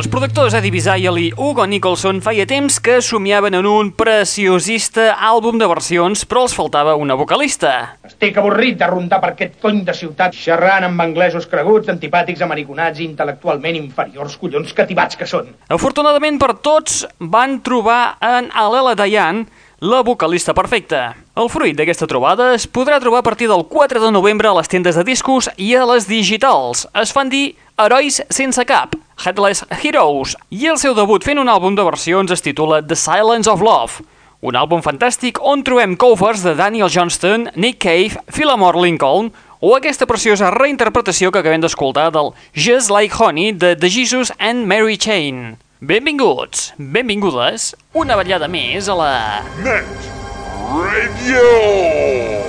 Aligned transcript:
Els 0.00 0.08
productors 0.08 0.54
Eddie 0.56 0.72
Bizayel 0.72 1.18
i 1.20 1.26
Hugo 1.36 1.66
Nicholson 1.68 2.22
feia 2.24 2.46
temps 2.48 2.78
que 2.80 3.02
somiaven 3.04 3.52
en 3.58 3.66
un 3.68 3.90
preciosista 3.92 5.10
àlbum 5.28 5.58
de 5.60 5.68
versions, 5.68 6.22
però 6.24 6.46
els 6.46 6.54
faltava 6.56 6.94
una 6.96 7.18
vocalista. 7.20 7.98
Estic 8.08 8.38
avorrit 8.40 8.78
de 8.80 8.88
rondar 8.88 9.18
per 9.20 9.34
aquest 9.34 9.58
cony 9.60 9.82
de 9.84 9.92
ciutat 9.92 10.32
xerrant 10.32 10.88
amb 10.88 11.04
anglesos 11.04 11.44
creguts, 11.52 11.92
antipàtics, 11.92 12.40
americonats 12.46 13.02
i 13.02 13.10
intel·lectualment 13.10 13.76
inferiors, 13.76 14.38
collons 14.40 14.72
cativats 14.72 15.20
que 15.20 15.28
són. 15.28 15.52
Afortunadament 15.68 16.40
per 16.40 16.54
tots, 16.64 17.02
van 17.20 17.60
trobar 17.60 18.16
en 18.24 18.48
Alela 18.56 18.96
Dayan 18.96 19.44
la 19.80 20.02
vocalista 20.02 20.52
perfecta. 20.52 21.16
El 21.34 21.48
fruit 21.48 21.72
d'aquesta 21.72 22.04
trobada 22.04 22.50
es 22.52 22.66
podrà 22.68 22.98
trobar 23.00 23.22
a 23.22 23.24
partir 23.24 23.46
del 23.48 23.64
4 23.64 24.02
de 24.02 24.10
novembre 24.12 24.48
a 24.50 24.52
les 24.58 24.68
tendes 24.68 24.94
de 24.94 25.04
discos 25.08 25.48
i 25.56 25.72
a 25.74 25.86
les 25.88 26.04
digitals. 26.04 26.84
Es 26.92 27.14
fan 27.16 27.32
dir 27.32 27.56
Herois 27.80 28.20
sense 28.28 28.60
cap, 28.68 28.92
Headless 29.24 29.64
Heroes, 29.80 30.36
i 30.52 30.68
el 30.68 30.76
seu 30.76 30.92
debut 30.92 31.24
fent 31.24 31.40
un 31.40 31.48
àlbum 31.48 31.78
de 31.78 31.86
versions 31.88 32.30
es 32.30 32.44
titula 32.44 32.82
The 32.84 32.98
Silence 32.98 33.48
of 33.48 33.64
Love, 33.64 34.04
un 34.44 34.60
àlbum 34.60 34.84
fantàstic 34.84 35.40
on 35.40 35.64
trobem 35.64 35.96
covers 35.96 36.44
de 36.44 36.52
Daniel 36.60 36.92
Johnston, 36.92 37.48
Nick 37.56 37.80
Cave, 37.80 38.20
Philemore 38.28 38.84
Lincoln 38.84 39.32
o 39.60 39.72
aquesta 39.76 40.04
preciosa 40.04 40.52
reinterpretació 40.52 41.32
que 41.32 41.40
acabem 41.40 41.64
d'escoltar 41.64 42.10
del 42.12 42.34
Just 42.52 42.92
Like 42.92 43.16
Honey 43.16 43.56
de 43.56 43.72
The 43.80 43.88
Jesus 43.88 44.32
and 44.36 44.68
Mary 44.68 45.00
Chain. 45.00 45.56
Benvinguts, 45.80 46.74
benvingudes, 46.76 47.70
una 47.96 48.18
vetllada 48.20 48.50
més 48.52 48.90
a 48.92 48.98
la... 49.00 49.14
Net 49.64 50.10
Radio. 50.68 52.39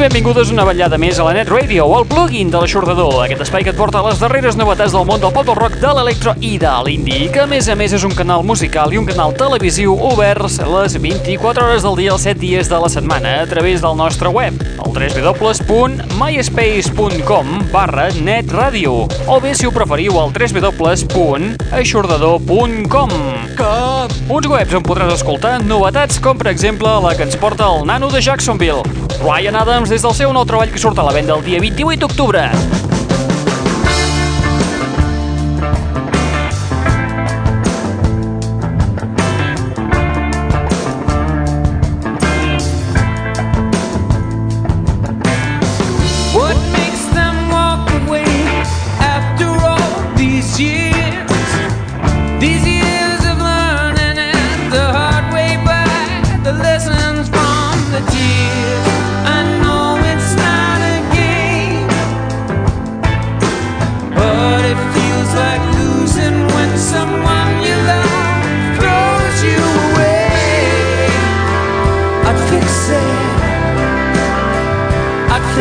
Benvingudes 0.00 0.48
una 0.48 0.64
vetllada 0.64 0.96
més 0.96 1.18
a 1.20 1.24
la 1.26 1.34
Net 1.36 1.50
Radio, 1.52 1.84
el 1.98 2.06
plugin 2.08 2.48
de 2.48 2.56
l'aixordador, 2.62 3.18
aquest 3.20 3.42
espai 3.44 3.60
que 3.66 3.74
et 3.74 3.76
porta 3.76 4.00
les 4.06 4.16
darreres 4.22 4.56
novetats 4.56 4.94
del 4.96 5.04
món 5.04 5.20
del 5.20 5.28
pop 5.34 5.44
del 5.44 5.58
rock, 5.58 5.74
de 5.82 5.90
l'electro 5.92 6.32
i 6.40 6.56
de 6.62 6.70
l'indie, 6.86 7.28
que 7.34 7.42
a 7.42 7.46
més 7.50 7.68
a 7.68 7.74
més 7.76 7.92
és 7.98 8.04
un 8.06 8.14
canal 8.16 8.40
musical 8.46 8.94
i 8.94 8.98
un 9.00 9.08
canal 9.08 9.34
televisiu 9.36 9.92
oberts 10.08 10.60
les 10.64 10.92
24 11.04 11.64
hores 11.66 11.82
del 11.84 11.96
dia, 12.00 12.12
els 12.16 12.24
7 12.24 12.40
dies 12.40 12.68
de 12.72 12.78
la 12.80 12.88
setmana, 12.88 13.42
a 13.42 13.46
través 13.50 13.82
del 13.84 13.96
nostre 13.98 14.28
web, 14.32 14.54
el 14.80 14.88
www.myspace.com 14.88 17.46
barra 17.74 18.08
netradio, 18.24 19.04
o 19.28 19.36
bé 19.42 19.52
si 19.52 19.68
ho 19.68 19.72
preferiu 19.74 20.16
al 20.22 20.32
www.aixordador.com 20.32 23.10
Uns 24.30 24.46
webs 24.48 24.72
on 24.78 24.84
podràs 24.86 25.18
escoltar 25.18 25.58
novetats 25.60 26.16
com 26.22 26.38
per 26.40 26.48
exemple 26.54 26.88
la 27.04 27.12
que 27.18 27.26
ens 27.26 27.36
porta 27.36 27.66
el 27.68 27.84
nano 27.84 28.08
de 28.08 28.22
Jacksonville, 28.24 28.80
Ryan 29.20 29.60
Adams 29.60 29.89
des 29.90 30.04
del 30.06 30.12
seu 30.14 30.30
nou 30.30 30.44
treball 30.46 30.70
que 30.70 30.78
surt 30.78 31.00
a 31.02 31.06
la 31.08 31.14
venda 31.16 31.34
el 31.34 31.42
dia 31.42 31.58
28 31.58 32.06
d'octubre. 32.06 32.89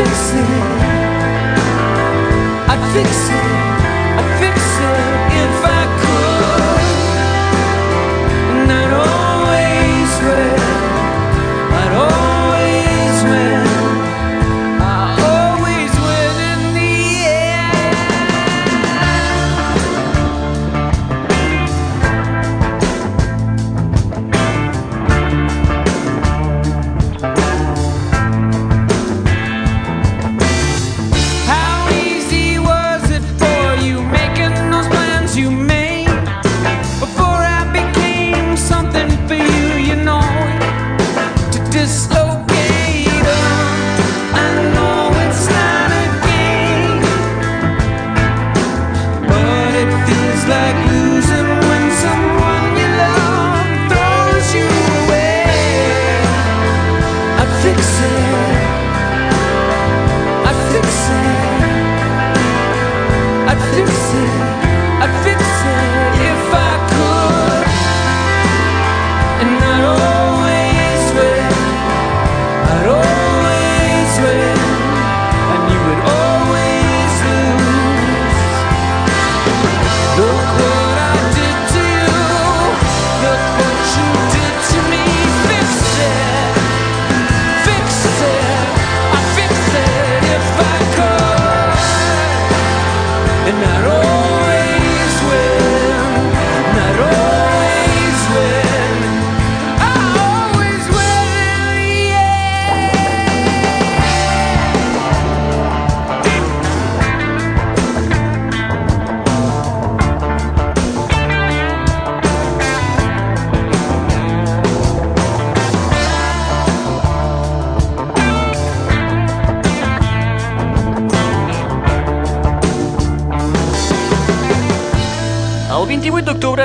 Fix 0.04 0.34
it. 0.34 0.50
I'd 2.70 2.94
fix 2.94 3.30
it. 3.30 3.59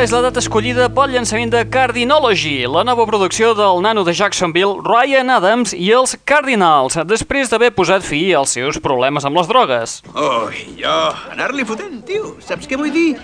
És 0.04 0.12
la 0.12 0.20
data 0.20 0.42
escollida 0.42 0.90
pel 0.92 1.14
llançament 1.14 1.48
de 1.48 1.62
Cardinology, 1.72 2.66
la 2.68 2.82
nova 2.84 3.06
producció 3.08 3.54
del 3.56 3.78
nano 3.80 4.02
de 4.04 4.12
Jacksonville, 4.12 4.82
Ryan 4.84 5.32
Adams 5.32 5.72
i 5.72 5.86
els 5.96 6.12
Cardinals, 6.28 6.98
després 7.08 7.48
d'haver 7.48 7.70
posat 7.72 8.04
fi 8.04 8.20
als 8.36 8.52
seus 8.58 8.76
problemes 8.84 9.24
amb 9.24 9.40
les 9.40 9.48
drogues. 9.48 9.94
Ui, 10.12 10.64
jo, 10.82 10.96
anar-li 11.32 11.64
fotent, 11.64 12.02
tio. 12.04 12.34
Saps 12.44 12.68
què 12.68 12.76
vull 12.76 12.92
dir? 12.92 13.14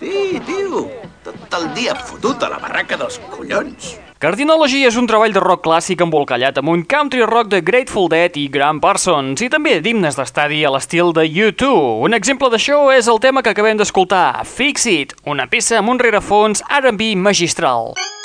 Sí, 0.00 0.40
tio. 0.48 0.88
Tot 1.22 1.60
el 1.60 1.68
dia 1.78 1.94
fotut 2.08 2.42
a 2.42 2.50
la 2.56 2.58
barraca 2.64 2.98
dels 2.98 3.20
collons. 3.30 3.94
Cardinology 4.24 4.86
és 4.88 4.94
un 4.96 5.04
treball 5.04 5.34
de 5.36 5.40
rock 5.42 5.66
clàssic 5.66 6.00
embolcallat 6.00 6.56
amb 6.56 6.70
un 6.72 6.84
country 6.88 7.26
rock 7.28 7.50
de 7.52 7.58
Grateful 7.60 8.08
Dead 8.08 8.38
i 8.40 8.46
Graham 8.48 8.78
Parsons 8.80 9.44
i 9.44 9.50
també 9.52 9.74
d'himnes 9.84 10.16
d'estadi 10.16 10.62
a 10.64 10.72
l'estil 10.72 11.12
de 11.12 11.26
U2. 11.28 11.68
Un 12.08 12.16
exemple 12.16 12.48
d'això 12.48 12.80
és 12.96 13.04
el 13.12 13.20
tema 13.20 13.44
que 13.44 13.52
acabem 13.52 13.76
d'escoltar, 13.76 14.48
Fix 14.48 14.88
It, 14.88 15.12
una 15.28 15.44
peça 15.44 15.76
amb 15.82 15.92
un 15.92 16.00
rerefons 16.00 16.64
R&B 16.80 17.12
magistral. 17.20 17.92
I 18.00 18.23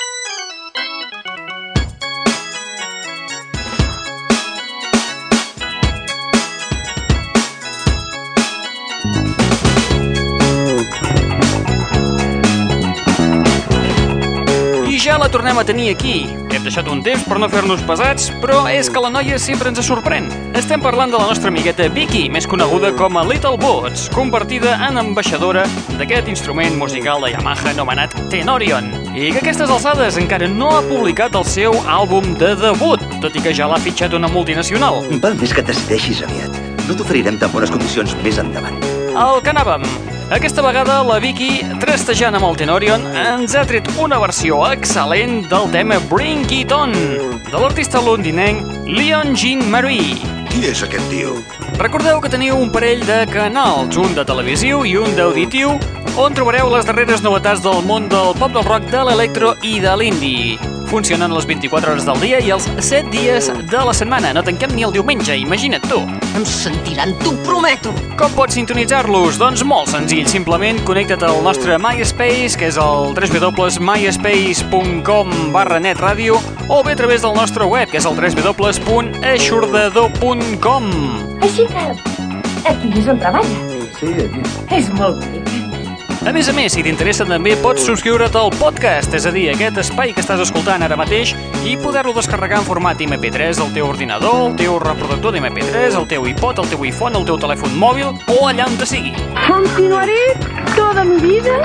ja 15.10 15.18
la 15.18 15.28
tornem 15.28 15.58
a 15.58 15.64
tenir 15.66 15.88
aquí. 15.90 16.28
Hem 16.54 16.62
deixat 16.62 16.86
un 16.90 17.00
temps 17.02 17.24
per 17.26 17.40
no 17.42 17.48
fer-nos 17.50 17.80
pesats, 17.82 18.28
però 18.38 18.60
és 18.70 18.86
que 18.86 19.00
la 19.02 19.08
noia 19.10 19.40
sempre 19.42 19.70
ens 19.72 19.80
sorprèn. 19.82 20.28
Estem 20.54 20.82
parlant 20.84 21.10
de 21.10 21.18
la 21.18 21.26
nostra 21.26 21.50
amigueta 21.50 21.88
Vicky, 21.90 22.28
més 22.30 22.46
coneguda 22.46 22.92
com 22.94 23.18
a 23.18 23.24
Little 23.26 23.58
Boots, 23.58 24.06
convertida 24.14 24.76
en 24.86 25.00
ambaixadora 25.02 25.64
d'aquest 25.98 26.30
instrument 26.30 26.78
musical 26.78 27.26
de 27.26 27.32
Yamaha 27.32 27.72
anomenat 27.72 28.14
Tenorion, 28.30 28.92
i 29.10 29.32
que 29.32 29.40
a 29.40 29.42
aquestes 29.42 29.72
alçades 29.74 30.20
encara 30.20 30.46
no 30.46 30.70
ha 30.76 30.86
publicat 30.86 31.34
el 31.34 31.48
seu 31.48 31.74
àlbum 31.90 32.36
de 32.38 32.54
debut, 32.62 33.02
tot 33.24 33.34
i 33.34 33.42
que 33.42 33.56
ja 33.56 33.66
l'ha 33.66 33.82
fitxat 33.82 34.14
una 34.14 34.30
multinacional. 34.30 35.02
Val 35.18 35.34
més 35.42 35.56
que 35.56 35.66
decideixis 35.66 36.22
aviat. 36.28 36.54
No 36.86 36.94
t'oferirem 36.94 37.42
tan 37.42 37.50
bones 37.50 37.74
condicions 37.74 38.14
més 38.22 38.38
endavant. 38.38 38.78
El 39.10 39.42
que 39.42 39.50
anàvem. 39.56 39.82
Aquesta 40.30 40.62
vegada 40.62 41.00
la 41.02 41.16
Vicky, 41.18 41.56
trastejant 41.82 42.36
amb 42.38 42.46
el 42.46 42.54
Tenorion, 42.60 43.02
ens 43.18 43.56
ha 43.58 43.64
tret 43.66 43.88
una 43.98 44.20
versió 44.22 44.60
excel·lent 44.68 45.48
del 45.50 45.66
tema 45.72 45.98
Bring 46.06 46.46
It 46.54 46.70
On, 46.70 46.94
de 46.94 47.56
l'artista 47.58 47.98
londinenc 47.98 48.86
Leon 48.86 49.34
Jean 49.34 49.66
Marie. 49.74 50.20
Qui 50.52 50.68
és 50.70 50.84
aquest 50.86 51.10
tio? 51.10 51.34
Recordeu 51.82 52.22
que 52.22 52.30
teniu 52.30 52.62
un 52.62 52.70
parell 52.70 53.02
de 53.10 53.24
canals, 53.34 53.98
un 53.98 54.14
de 54.14 54.22
televisiu 54.22 54.86
i 54.86 54.94
un 55.02 55.18
d'auditiu, 55.18 55.74
on 56.14 56.38
trobareu 56.38 56.70
les 56.76 56.86
darreres 56.86 57.26
novetats 57.26 57.66
del 57.66 57.82
món 57.90 58.06
del 58.12 58.30
pop 58.38 58.54
del 58.54 58.70
rock, 58.70 58.86
de 58.94 59.08
l'electro 59.10 59.56
i 59.66 59.80
de 59.82 59.98
l'indie. 59.98 60.79
Funcionen 60.90 61.30
les 61.30 61.46
24 61.46 61.92
hores 61.92 62.02
del 62.04 62.18
dia 62.18 62.40
i 62.42 62.50
els 62.50 62.66
7 62.82 63.12
dies 63.12 63.46
de 63.70 63.78
la 63.86 63.92
setmana. 63.94 64.32
No 64.34 64.42
tanquem 64.42 64.74
ni 64.74 64.82
el 64.82 64.90
diumenge, 64.90 65.38
imagina't 65.38 65.86
tu. 65.86 66.02
Em 66.34 66.42
sentiran, 66.42 67.14
t'ho 67.22 67.30
prometo. 67.46 67.94
Com 68.18 68.34
pots 68.34 68.58
sintonitzar-los? 68.58 69.38
Doncs 69.38 69.62
molt 69.62 69.86
senzill, 69.94 70.26
simplement 70.26 70.82
connecta't 70.88 71.22
al 71.28 71.44
nostre 71.46 71.78
MySpace, 71.78 72.58
que 72.58 72.66
és 72.72 72.78
el 72.82 73.14
www.myspace.com 73.14 75.54
barra 75.54 75.78
netradio, 75.78 76.42
o 76.66 76.82
bé 76.82 76.98
a 76.98 77.00
través 77.04 77.22
del 77.22 77.38
nostre 77.38 77.62
web, 77.70 77.86
que 77.86 78.02
és 78.02 78.06
el 78.10 78.18
www.aixordador.com. 78.18 80.90
Així 81.46 81.70
que... 81.70 81.86
Aquí 82.66 82.90
és 82.98 83.06
on 83.06 83.14
treballa. 83.22 83.46
Sí, 84.00 84.08
aquí. 84.26 84.42
És 84.74 84.90
molt 84.98 85.22
bonic. 85.22 85.59
A 86.20 86.32
més 86.36 86.50
a 86.50 86.52
més, 86.52 86.74
si 86.76 86.82
t'interessa 86.84 87.24
també 87.24 87.54
pots 87.64 87.86
subscriure't 87.88 88.36
al 88.36 88.50
podcast, 88.60 89.14
és 89.16 89.24
a 89.24 89.30
dir, 89.32 89.46
aquest 89.54 89.78
espai 89.80 90.12
que 90.12 90.20
estàs 90.20 90.42
escoltant 90.44 90.84
ara 90.84 90.98
mateix 91.00 91.32
i 91.64 91.78
poder-lo 91.80 92.12
descarregar 92.12 92.58
en 92.60 92.66
format 92.66 93.00
MP3 93.00 93.62
al 93.64 93.72
teu 93.72 93.88
ordinador, 93.88 94.50
el 94.50 94.58
teu 94.60 94.76
reproductor 94.84 95.32
d'MP3, 95.32 95.96
el 95.96 96.06
teu 96.12 96.28
iPod, 96.28 96.60
el 96.60 96.68
teu 96.74 96.84
iPhone, 96.84 97.16
el 97.16 97.24
teu 97.24 97.40
telèfon 97.40 97.72
mòbil 97.80 98.12
o 98.36 98.38
allà 98.50 98.68
on 98.68 98.76
te 98.76 98.90
sigui. 98.92 99.14
Continuaré 99.48 100.20
toda 100.76 101.08
mi 101.08 101.16
vida 101.24 101.56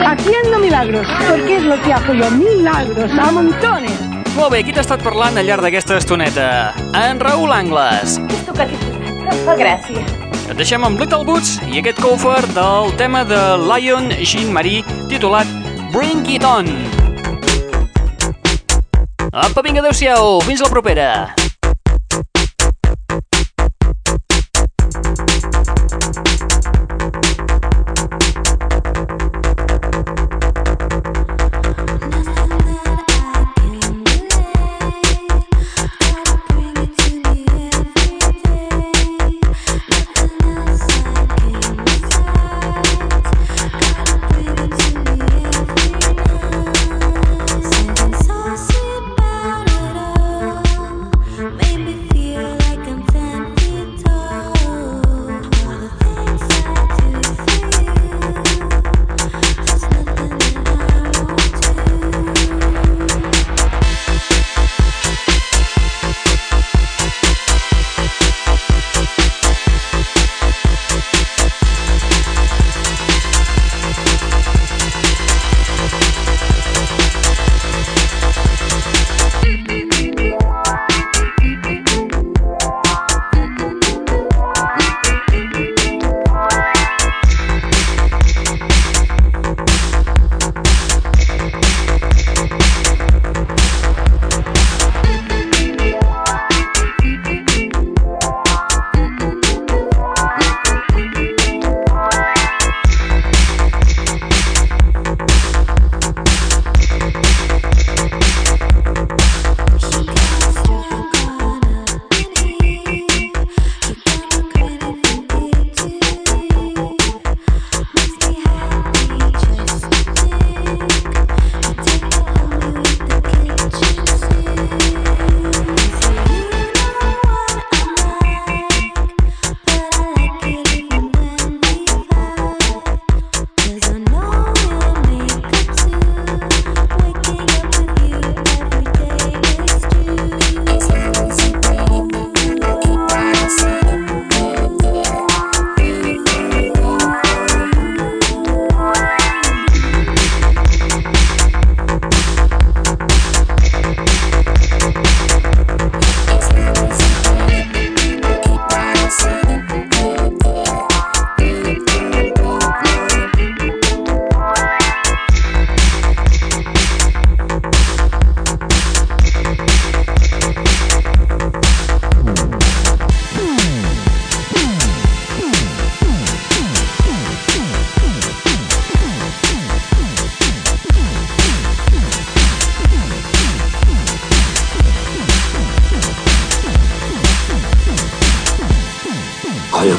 haciendo 0.00 0.64
milagros, 0.64 1.06
porque 1.28 1.56
es 1.56 1.64
lo 1.64 1.76
que 1.82 1.92
hago 1.92 2.14
yo, 2.14 2.30
milagros 2.30 3.12
a 3.20 3.30
montones. 3.32 4.00
Molt 4.32 4.54
bé, 4.54 4.64
qui 4.64 4.72
t'ha 4.72 4.86
estat 4.86 5.04
parlant 5.04 5.36
al 5.36 5.44
llarg 5.44 5.68
d'aquesta 5.68 6.00
estoneta? 6.00 6.72
En 6.96 7.20
Raül 7.20 7.52
Angles. 7.52 8.16
És 8.32 8.46
tu 8.48 8.56
que 8.56 8.87
em 9.32 9.44
fa 9.46 9.56
gràcia. 9.58 10.04
Et 10.48 10.56
deixem 10.56 10.84
amb 10.84 11.00
Little 11.00 11.24
Boots 11.28 11.58
i 11.68 11.82
aquest 11.82 12.00
cover 12.00 12.40
del 12.56 12.94
tema 13.00 13.24
de 13.28 13.40
Lion 13.68 14.08
Jean 14.22 14.52
Marie 14.54 14.84
titulat 15.10 15.48
Bring 15.92 16.24
It 16.32 16.46
On. 16.48 16.68
Apa, 19.28 19.62
vinga, 19.62 19.84
adeu-siau, 19.84 20.40
fins 20.48 20.64
la 20.64 20.72
propera. 20.72 21.37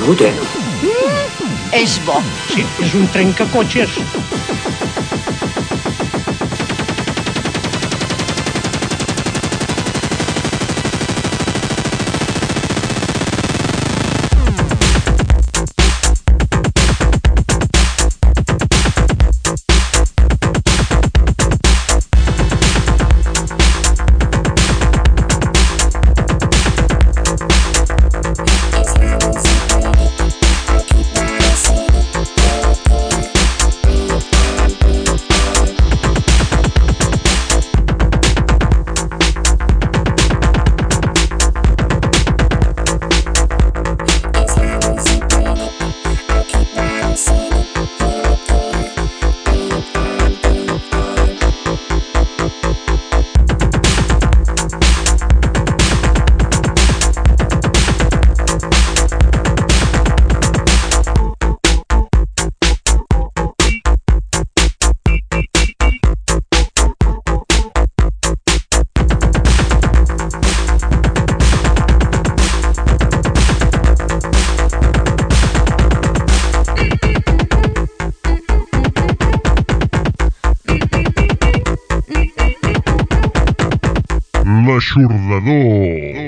Collonut, 0.09 0.21
eh? 0.21 1.81
És 1.81 1.99
bo. 2.05 2.17
Sí, 2.49 2.65
és 2.81 2.93
un 84.95 85.07
trencacotxes. 85.07 85.47
L'aixordador. 85.49 86.18